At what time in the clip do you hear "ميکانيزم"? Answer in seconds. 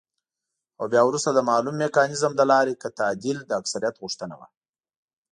1.83-2.31